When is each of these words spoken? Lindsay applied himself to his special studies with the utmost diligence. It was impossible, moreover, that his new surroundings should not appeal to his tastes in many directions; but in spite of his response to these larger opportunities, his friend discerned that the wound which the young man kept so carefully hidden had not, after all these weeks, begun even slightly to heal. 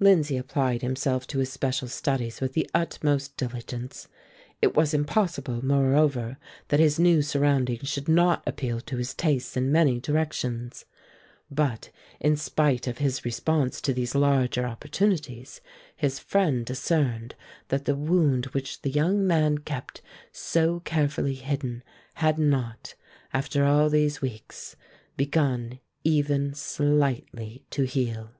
Lindsay 0.00 0.36
applied 0.36 0.82
himself 0.82 1.26
to 1.28 1.38
his 1.38 1.50
special 1.50 1.88
studies 1.88 2.42
with 2.42 2.52
the 2.52 2.68
utmost 2.74 3.38
diligence. 3.38 4.06
It 4.60 4.74
was 4.76 4.92
impossible, 4.92 5.64
moreover, 5.64 6.36
that 6.68 6.78
his 6.78 6.98
new 6.98 7.22
surroundings 7.22 7.88
should 7.88 8.06
not 8.06 8.42
appeal 8.46 8.82
to 8.82 8.98
his 8.98 9.14
tastes 9.14 9.56
in 9.56 9.72
many 9.72 9.98
directions; 9.98 10.84
but 11.50 11.88
in 12.20 12.36
spite 12.36 12.86
of 12.86 12.98
his 12.98 13.24
response 13.24 13.80
to 13.80 13.94
these 13.94 14.14
larger 14.14 14.66
opportunities, 14.66 15.62
his 15.96 16.18
friend 16.18 16.66
discerned 16.66 17.34
that 17.68 17.86
the 17.86 17.96
wound 17.96 18.44
which 18.52 18.82
the 18.82 18.90
young 18.90 19.26
man 19.26 19.56
kept 19.56 20.02
so 20.32 20.80
carefully 20.80 21.32
hidden 21.36 21.82
had 22.16 22.38
not, 22.38 22.94
after 23.32 23.64
all 23.64 23.88
these 23.88 24.20
weeks, 24.20 24.76
begun 25.16 25.78
even 26.04 26.52
slightly 26.52 27.64
to 27.70 27.84
heal. 27.84 28.32